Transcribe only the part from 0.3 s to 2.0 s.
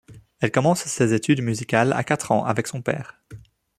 Elle commence ses études musicales